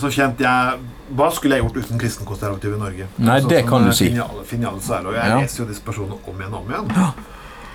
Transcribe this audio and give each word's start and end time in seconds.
som 0.00 0.10
kjente 0.10 0.44
jeg, 0.44 0.78
hva 1.14 1.28
skulle 1.34 1.56
jeg 1.58 1.64
gjort 1.64 1.76
uten 1.84 1.98
kristenkonservative 2.00 2.76
i 2.76 2.80
Norge? 2.80 3.06
Nei, 3.18 3.40
så, 3.40 3.48
det 3.48 3.60
som, 3.60 3.68
kan 3.70 3.84
du 3.88 3.92
si. 3.92 4.08
Finale, 4.10 4.44
finale 4.48 4.80
særlig, 4.80 5.06
og 5.12 5.14
jeg 5.14 5.30
Ja. 5.30 5.38
leser 5.40 5.62
jo 5.64 5.68
disse 5.70 5.82
personene 5.84 6.18
om 6.26 6.40
igjen 6.40 6.54
og 6.54 6.60
om 6.64 6.70
igjen. 6.70 7.12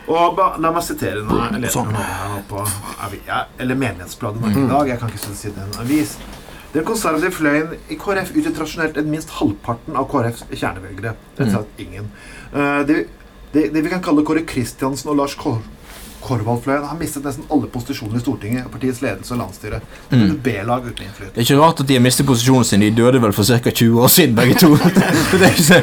Og 0.09 0.35
ba, 0.35 0.47
La 0.58 0.71
meg 0.74 0.83
sitere 0.83 1.21
noe 1.24 1.50
jeg 1.51 1.61
leser 1.61 1.79
Sånn. 1.83 1.93
her 1.93 2.42
på 2.50 2.63
avi- 3.05 3.21
eller 3.59 3.75
Menighetsbladet 3.75 4.42
Norge 4.42 4.63
i 4.63 4.67
dag. 4.67 4.87
Jeg 4.87 5.00
kan 5.00 5.09
ikke 5.09 5.35
si 5.35 5.50
det 5.50 5.58
er 5.58 5.67
en 5.69 5.85
avis. 5.85 6.17
Den 6.74 6.83
konservative 6.85 7.32
fløyen 7.32 7.75
i 7.90 7.95
KrF 7.95 8.32
utgjør 8.36 8.56
tradisjonelt 8.58 9.06
minst 9.06 9.30
halvparten 9.30 9.96
av 9.96 10.08
KrFs 10.10 10.44
kjernevelgere. 10.54 11.16
Rett 11.38 11.48
og 11.48 11.54
slett 11.54 11.80
ingen. 11.86 12.12
Uh, 12.54 12.84
det, 12.86 13.08
det, 13.54 13.74
det 13.74 13.84
vi 13.84 13.90
kan 13.90 14.02
kalle 14.02 14.24
Kåre 14.26 14.44
Kristiansen 14.46 15.10
og 15.10 15.18
Lars 15.18 15.36
Kor 15.36 15.62
Korvald-fløyen 16.24 16.84
har 16.90 16.98
mistet 17.00 17.24
nesten 17.26 17.46
alle 17.54 17.68
posisjoner 17.72 18.20
i 18.20 18.22
Stortinget, 18.24 18.68
partiets 18.74 19.00
ledelse 19.04 19.34
og 19.36 19.40
landstyre. 19.44 19.80
Det 20.12 20.20
er 20.20 20.34
B-lag 20.44 20.84
uten 20.86 21.06
innflytelse. 21.06 21.34
Det 21.36 21.42
er 21.44 21.48
ikke 21.48 21.60
rart 21.62 21.80
at 21.84 21.88
de 21.90 21.96
har 21.98 22.04
mistet 22.04 22.28
posisjonen 22.28 22.68
sin. 22.68 22.84
De 22.84 22.90
døde 22.98 23.22
vel 23.24 23.34
for 23.36 23.48
ca. 23.48 23.72
20 23.72 24.02
år 24.04 24.12
siden, 24.14 24.36
begge 24.36 24.58
to. 24.60 24.70
det, 24.80 24.91
er 24.91 25.54
ikke, 25.54 25.80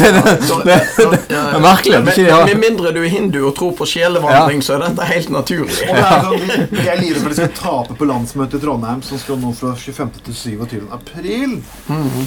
det, 0.00 0.08
er- 0.08 0.22
det, 0.64 1.38
er 1.38 1.60
merkelig 1.64 2.00
ikke 2.00 2.14
de 2.16 2.22
Med, 2.22 2.32
har 2.32 2.46
med 2.50 2.62
mindre 2.64 2.92
du 2.96 3.00
er 3.04 3.08
hindu 3.12 3.40
og 3.50 3.54
tror 3.58 3.72
på 3.78 3.86
sjelevandring, 3.88 4.62
så 4.64 4.76
er 4.78 4.84
dette 4.88 5.08
helt 5.12 5.30
naturlig. 5.34 5.78
Jeg 5.84 5.96
det 5.96 6.10
sånn, 6.26 6.44
de, 6.50 6.68
de 6.80 6.84
er 6.88 7.00
livredd 7.00 7.22
for 7.22 7.30
at 7.30 7.36
de 7.36 7.40
skal 7.42 7.56
tape 7.60 7.98
på 8.00 8.08
landsmøtet 8.10 8.60
i 8.60 8.64
Trondheim, 8.64 9.02
som 9.06 9.20
skal 9.22 9.40
nå 9.42 9.52
fra 9.58 9.74
25. 9.78 10.12
til 10.30 10.38
27. 10.44 10.78
april. 10.96 11.58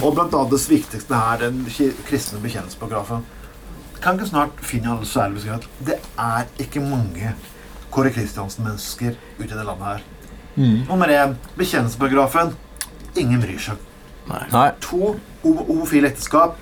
Og 0.02 0.10
blant 0.16 0.34
annet 0.34 0.54
det 0.54 0.62
viktigste 0.70 1.18
her, 1.24 1.42
den 1.48 1.64
kristne 2.08 2.42
bekjennelsesparagrafen. 2.44 3.24
Kan 4.04 4.18
ikke 4.18 4.28
snart 4.28 4.58
finne 4.60 4.90
alle 4.92 5.06
særlig 5.08 5.38
beskrevet. 5.40 5.68
Det 5.86 5.96
er 6.20 6.44
ikke 6.60 6.80
mange 6.84 7.30
Kåre 7.94 8.10
Kristiansen-mennesker 8.12 9.14
ute 9.38 9.46
i 9.48 9.56
det 9.56 9.64
landet 9.64 9.86
her. 9.86 10.04
Nummer 10.88 11.08
én 11.10 11.34
bekjennelsesparagrafen. 11.56 12.52
Ingen 13.16 13.40
bryr 13.42 13.58
seg. 13.58 13.80
Nei, 14.28 14.70
To 14.80 15.14
homo- 15.44 15.66
homofile 15.68 16.08
ekteskap. 16.10 16.56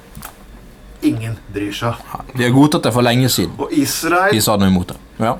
Ingen 1.02 1.38
bryr 1.52 1.73
seg. 1.74 1.95
de 2.37 2.43
har 2.45 2.51
godtatt 2.54 2.82
det 2.87 2.93
for 2.93 3.02
lenge 3.02 3.29
siden. 3.29 3.54
Og 3.59 3.73
Israel 3.73 4.32
De 4.32 4.40
sa 4.40 4.56
noe 4.56 4.68
imot 4.71 4.88
det. 4.88 4.96
Ja. 5.18 5.34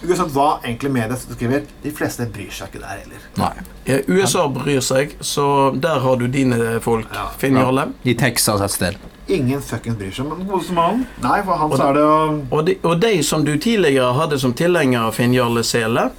Uansett 0.00 0.30
hva 0.32 0.60
egentlig 0.64 0.90
media 0.94 1.16
skriver, 1.16 1.64
de 1.82 1.90
fleste 1.92 2.24
bryr 2.32 2.50
seg 2.50 2.68
ikke 2.70 2.80
der 2.80 3.00
heller. 3.02 3.24
Nei. 3.36 3.52
Ja, 3.86 3.98
USA 4.08 4.46
bryr 4.48 4.80
seg, 4.80 5.16
så 5.20 5.74
der 5.80 5.98
har 6.00 6.16
du 6.16 6.26
dine 6.28 6.78
folk, 6.80 7.06
Ja. 7.12 7.26
Finn 7.38 7.56
Jarle. 7.58 7.88
I 8.04 8.14
Texas 8.14 8.60
et 8.60 8.70
sted. 8.70 8.96
Ingen 9.30 9.62
fuckings 9.62 9.98
bryr 9.98 10.14
seg. 10.14 10.26
Men 10.26 10.48
Godestemann? 10.48 11.04
Nei, 11.22 11.38
for 11.46 11.60
han 11.60 11.70
Og 11.70 11.78
så 11.78 11.90
er 11.90 11.98
det 11.98 12.02
jo 12.02 12.16
Og 12.50 12.64
de, 12.66 12.78
og 12.82 12.96
de 13.02 13.12
som 13.26 13.44
du 13.46 13.54
tidligere 13.56 14.10
hadde 14.16 14.40
som 14.42 14.56
tilhenger 14.56 15.06
av 15.06 15.14
Finn 15.16 15.34
Jarle 15.36 15.62
Sele, 15.66 16.10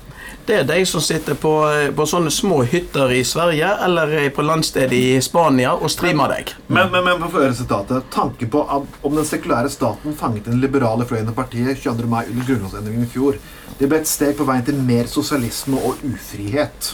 det 0.45 0.55
er 0.57 0.63
de 0.65 0.85
som 0.89 1.01
sitter 1.03 1.35
på, 1.37 1.51
på 1.95 2.05
sånne 2.09 2.31
små 2.33 2.63
hytter 2.65 3.11
i 3.13 3.21
Sverige 3.27 3.67
eller 3.85 4.13
på 4.33 4.43
landstedet 4.45 4.97
i 4.97 5.19
Spania 5.21 5.75
og 5.75 5.91
streamer 5.93 6.33
deg. 6.33 6.53
Men, 6.65 6.89
men, 6.93 7.05
men 7.05 7.21
for 7.27 7.37
å 7.37 7.43
høre 7.45 7.57
sitatet 7.57 8.09
Tanken 8.13 8.49
på 8.51 8.63
at 8.65 8.97
om 9.05 9.19
den 9.19 9.27
sekulære 9.27 9.69
staten 9.71 10.17
fanget 10.17 10.49
den 10.49 10.57
liberale 10.63 11.05
fløyen 11.07 11.29
av 11.29 11.37
partiet 11.37 11.77
22. 11.83 12.09
mai 12.09 12.23
under 12.23 12.47
grunnlovsendringen 12.47 13.05
i 13.05 13.11
fjor. 13.11 13.37
Det 13.77 13.89
ble 13.89 14.01
et 14.01 14.09
steg 14.09 14.33
på 14.39 14.47
veien 14.49 14.65
til 14.65 14.81
mer 14.81 15.07
sosialisme 15.11 15.77
og 15.77 16.01
ufrihet. 16.09 16.93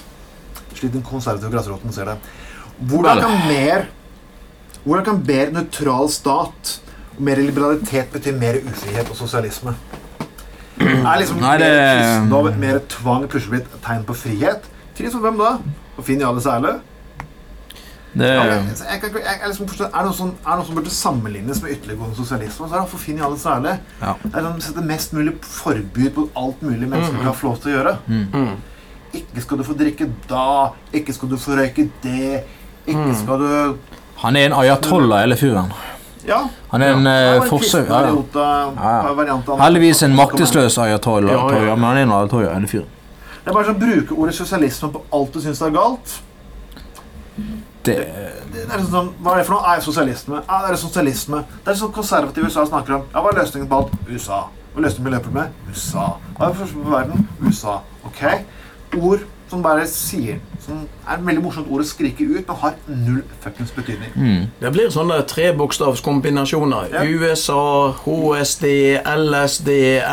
Slik 0.73 0.91
den 0.93 1.05
konservative 1.07 1.53
grasroten 1.55 1.95
ser 1.95 2.11
det. 2.11 2.17
Hvordan 2.91 3.23
kan 3.23 3.39
mer 3.47 3.87
Hvordan 4.87 5.03
kan 5.03 5.17
mer 5.27 5.49
nøytral 5.51 6.07
stat 6.13 6.77
og 7.17 7.23
mer 7.27 7.41
liberalitet 7.43 8.11
bety 8.13 8.31
mer 8.39 8.59
ufrihet 8.61 9.09
og 9.11 9.17
sosialisme? 9.19 9.73
Er 10.79 11.17
liksom 11.19 11.41
Nei, 11.41 11.57
det- 11.57 11.67
mer 11.67 11.97
kristendom, 11.97 12.59
mer 12.61 12.79
tvang 12.93 13.25
plutselig 13.27 13.49
blitt 13.57 13.73
et 13.73 13.81
tegn 13.83 14.05
på 14.07 14.15
frihet? 14.15 14.69
Frihet 14.95 15.11
for 15.11 15.19
hvem 15.25 15.37
da? 15.41 15.57
Og 15.97 16.05
Finn 16.05 16.21
Jarle 16.21 16.41
Særle? 16.41 16.79
Det, 18.17 18.25
Ja, 18.27 18.43
jeg, 18.45 18.63
jeg, 18.79 19.01
jeg, 19.13 19.23
jeg 19.41 19.49
liksom 19.49 19.67
forstår, 19.67 19.89
er, 19.91 19.97
det 19.97 20.05
noe 20.07 20.15
som, 20.15 20.31
er 20.45 20.55
noe 20.57 20.65
som 20.65 20.75
burde 20.77 20.89
sammenlignes 20.93 21.59
med 21.61 21.71
ytterliggående 21.75 22.15
sosialisme? 22.17 22.69
Så 22.69 22.73
er 22.73 22.79
det 22.79 22.89
for 22.89 22.97
Finn 23.03 23.17
Jarle 23.19 23.37
Særle. 23.37 23.75
Ja. 24.01 24.13
Det 24.23 24.31
er 24.33 24.47
sånn, 24.47 24.61
Sette 24.63 24.85
mest 24.87 25.13
mulig 25.13 25.35
forbud 25.43 26.09
på 26.15 26.29
alt 26.39 26.63
mulig 26.65 26.87
mennesker 26.87 27.17
kan 27.19 27.27
har 27.27 27.43
lov 27.43 27.59
til 27.61 27.73
å 27.73 27.75
gjøre. 27.75 27.93
Mm. 28.07 28.55
Ikke 29.19 29.43
skal 29.43 29.57
du 29.57 29.63
få 29.67 29.75
drikke 29.77 30.09
da, 30.29 30.47
ikke 30.93 31.13
skal 31.13 31.29
du 31.29 31.37
få 31.41 31.59
røyke 31.59 31.89
det, 32.03 32.43
ikke 32.87 33.13
skal 33.19 33.43
du 33.43 33.77
han 34.23 34.35
er 34.35 34.45
en 34.49 34.53
ayatollah, 34.57 35.21
hele 35.23 35.37
fyren. 35.37 35.71
Ja. 36.27 36.41
Han 36.71 36.81
er 36.83 36.93
en 36.97 37.05
ja. 37.07 37.35
eh, 37.37 37.43
forsøk 37.47 37.87
ja, 37.87 37.99
ja. 38.09 38.15
Ja, 38.35 38.93
ja. 39.15 39.57
Heldigvis 39.61 40.01
en 40.03 40.15
maktesløs 40.17 40.77
ayatollah, 40.83 41.31
Ja, 41.33 41.43
ja, 41.55 41.65
ja. 41.69 41.75
men 41.75 41.85
han 41.87 41.97
er 41.97 42.07
en 42.07 42.11
ayatollah, 42.11 42.53
hele 42.57 42.67
fyren. 42.67 42.89
Det 43.43 43.53
er 43.53 43.55
bare 43.55 43.69
sånn 43.69 43.79
bruke 43.79 44.15
ordet 44.17 44.35
sosialisme 44.35 44.89
på 44.91 45.03
alt 45.15 45.37
du 45.37 45.39
syns 45.39 45.61
er 45.63 45.71
galt. 45.71 46.17
Det, 47.87 47.95
Det 48.51 48.65
er 48.65 48.73
liksom 48.73 48.91
sånn, 48.91 49.09
Hva 49.23 49.35
er 49.37 49.39
det 49.39 49.45
for 49.47 49.55
noe? 49.55 49.71
Er 49.71 49.83
sosialisme? 49.85 50.41
Er 50.43 50.67
det 50.73 50.79
sosialisme. 50.81 51.43
Det 51.63 51.71
er 51.71 51.77
sånn 51.79 51.93
konservative 51.95 52.49
USA 52.49 52.65
snakker 52.67 52.97
om. 52.97 53.05
Ja, 53.13 53.21
Hva 53.23 53.31
er 53.31 53.39
løsningen 53.39 53.69
på 53.71 53.77
alt? 53.79 53.93
USA. 54.09 54.41
Hva 54.73 54.81
er 54.81 54.87
løsningen 54.89 55.05
på 55.05 55.09
miljøproblemet? 55.09 55.61
USA. 55.71 56.07
Hva 56.35 56.49
er 56.49 56.51
det 56.51 56.59
første 56.63 56.83
på 56.83 56.91
verden? 56.97 57.27
USA. 57.45 57.77
Ok? 58.09 58.21
Ord 58.97 59.23
som 59.49 59.61
bare 59.63 59.85
sier 59.87 60.39
Som 60.65 60.81
er 61.07 61.21
veldig 61.23 61.43
morsomt 61.43 61.67
ord 61.71 61.81
å 61.81 61.85
skrike 61.87 62.25
ut, 62.27 62.47
men 62.47 62.57
har 62.61 62.73
null 62.87 63.21
fuckings 63.43 63.71
betydning. 63.71 64.11
mm. 64.15 64.47
Det 64.59 64.71
blir 64.75 64.89
sånne 64.91 65.21
trebokstavskombinasjoner. 65.29 66.89
Ja. 66.91 67.03
USA, 67.07 67.91
HSD, 68.03 68.65
LSD, 69.05 69.69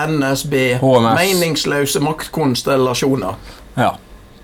NSB. 0.06 0.54
HMS. 0.78 1.18
Meningsløse 1.18 2.00
maktkonstellasjoner. 2.00 3.34
Ja. 3.76 3.90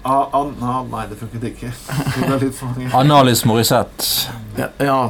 Ah, 0.02 0.26
an, 0.32 0.54
ah, 0.62 0.82
nei, 0.90 1.06
det 1.10 1.18
funket 1.20 1.42
ikke. 1.44 1.70
Det 1.70 2.28
er 2.32 2.38
litt 2.40 2.54
for 2.56 2.66
mange. 2.72 2.90
Analis 2.96 3.44
Morissette. 3.44 4.30
Ja. 4.58 4.68
ja. 4.80 5.00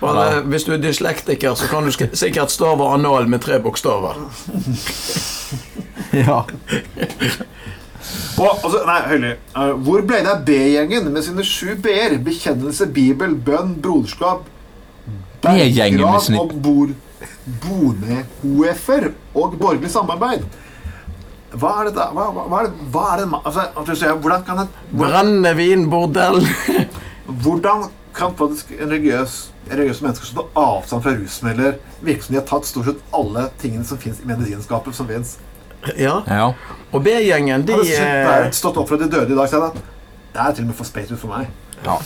Bare, 0.00 0.40
hvis 0.50 0.64
du 0.66 0.72
er 0.72 0.80
dyslektiker, 0.82 1.54
så 1.54 1.66
kan 1.70 1.84
du 1.86 1.90
sk- 1.94 2.14
sikkert 2.18 2.50
stave 2.50 2.86
anal 2.94 3.28
med 3.30 3.40
tre 3.44 3.58
bokstaver. 3.62 4.16
Ja. 6.12 6.42
Og, 8.38 8.48
altså, 8.64 8.80
nei, 8.88 9.00
Høyli. 9.10 9.30
eh, 9.32 9.72
hvor 9.84 10.02
ble 10.08 10.22
det 10.24 10.30
av 10.32 10.42
B-gjengen 10.46 11.10
med 11.12 11.24
sine 11.26 11.44
sju 11.46 11.74
B-er? 11.82 12.16
Bekjennelse, 12.24 12.88
Bibel, 12.94 13.34
bønn, 13.36 13.76
broderskap, 13.82 14.46
B-gjengen 15.42 16.00
berggrav 16.00 16.20
sine- 16.24 16.40
og 16.40 16.54
bor, 16.64 16.92
bonehoefer 17.62 19.10
og 19.34 19.56
borgerlig 19.60 19.90
samarbeid. 19.92 20.44
Hva 21.52 21.72
er 21.80 21.90
det 21.90 21.96
da? 21.98 22.08
Hva, 22.16 22.30
hva, 22.32 22.46
hva 22.48 22.60
er 22.62 22.68
det, 22.68 22.86
hva 22.94 23.06
er 23.12 23.20
det 23.20 23.40
altså, 23.44 24.12
Hvordan 24.24 24.44
kan, 24.46 24.62
et, 24.64 24.78
Brennevinbordell! 24.96 26.40
Hvordan 27.42 27.90
kan 28.16 28.32
faktisk 28.36 28.72
en 28.78 28.88
religiøs, 28.88 29.50
religiøse 29.70 30.04
mennesker 30.04 30.26
som 30.26 30.40
tar 30.40 30.62
avstand 30.62 31.04
fra 31.04 31.12
rusmidler, 31.16 31.76
virke 32.00 32.24
som 32.24 32.34
de 32.34 32.40
har 32.40 32.48
tatt 32.48 32.68
stort 32.68 32.88
sett 32.88 33.04
alle 33.16 33.46
tingene 33.60 33.84
som 33.88 34.00
fins 34.00 34.20
i 34.24 34.28
medisinskapet 34.28 34.96
som 34.96 35.08
fins? 35.12 35.36
Ja. 35.98 36.22
ja. 36.26 36.46
Og 36.92 37.02
B-gjengen, 37.02 37.66
de 37.66 37.74
Hadde 37.74 37.88
sett 37.88 38.28
eh, 38.28 38.48
stått 38.54 38.78
opp 38.78 38.88
fra 38.90 38.98
de 39.00 39.08
døde 39.10 39.32
i 39.32 39.36
dag, 39.38 39.54
at 39.58 39.78
det 40.32 40.40
er 40.40 40.56
til 40.56 40.66
og 40.66 40.72
med 40.72 40.78
for 40.78 40.88
speit 40.88 41.12
ut 41.12 41.20
for 41.20 41.32
meg. 41.32 41.48
Ja. 41.82 41.98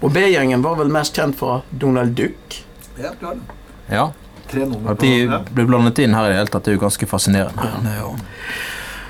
Og 0.00 0.12
B-gjengen 0.14 0.62
var 0.64 0.76
vel 0.78 0.92
mest 0.92 1.16
kjent 1.16 1.38
fra 1.38 1.60
Donald 1.70 2.14
Duck. 2.18 2.60
Ja, 3.00 3.14
du 3.20 3.26
har 3.26 3.38
det. 3.38 3.56
ja. 3.90 4.10
At 4.50 4.98
de 4.98 5.28
ble 5.54 5.62
blandet 5.62 6.00
inn 6.02 6.14
her 6.16 6.26
i 6.26 6.32
det 6.32 6.40
hele 6.40 6.50
tatt, 6.50 6.64
det 6.66 6.72
er 6.72 6.78
jo 6.80 6.82
ganske 6.82 7.06
fascinerende. 7.06 7.68
Er 7.86 8.02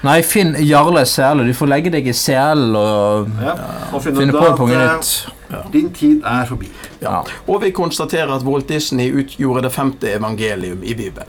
Nei, 0.01 0.23
Finn 0.25 0.55
Jarle 0.65 1.03
Sele. 1.09 1.45
Du 1.45 1.53
får 1.57 1.69
legge 1.69 1.91
deg 1.93 2.07
i 2.09 2.15
selen 2.17 2.77
og 2.77 3.29
Ja, 3.43 3.55
og 3.93 4.01
finne, 4.01 4.23
finne 4.23 4.33
på 4.33 4.41
noe 4.41 4.53
en 4.53 4.57
punkt 4.57 5.33
eh. 5.51 5.67
Din 5.75 5.91
tid 5.93 6.23
er 6.25 6.47
forbi. 6.49 6.71
Ja. 7.03 7.19
Og 7.47 7.61
vi 7.65 7.73
konstaterer 7.77 8.33
at 8.33 8.45
Walt 8.47 8.69
Disney 8.71 9.11
utgjorde 9.13 9.67
det 9.67 9.73
femte 9.75 10.13
evangelium 10.15 10.81
i 10.85 10.95
Bibelen. 10.95 11.19